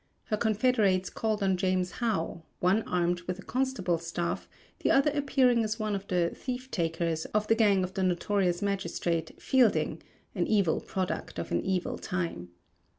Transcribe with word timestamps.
Her 0.23 0.35
confederates 0.37 1.11
called 1.11 1.43
on 1.43 1.57
James 1.57 1.91
How, 1.91 2.41
one 2.59 2.81
armed 2.87 3.21
with 3.27 3.37
a 3.37 3.43
constable's 3.43 4.07
staff, 4.07 4.49
the 4.79 4.89
other 4.89 5.11
appearing 5.13 5.63
as 5.63 5.77
one 5.77 5.93
of 5.93 6.07
the 6.07 6.31
"thief 6.33 6.71
takers" 6.71 7.25
of 7.25 7.45
the 7.45 7.53
gang 7.53 7.83
of 7.83 7.93
the 7.93 8.01
notorious 8.01 8.63
magistrate, 8.63 9.39
Fielding 9.39 10.01
an 10.33 10.47
evil 10.47 10.81
product 10.81 11.37
of 11.37 11.51
an 11.51 11.61
evil 11.63 11.99
time. 11.99 12.49